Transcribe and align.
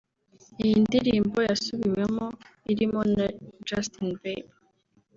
Iyi 0.63 0.75
ndirimbo 0.85 1.37
yasubiwemo 1.47 2.25
irimo 2.71 3.01
na 3.15 3.25
Justin 3.67 4.09
Bieber 4.19 4.55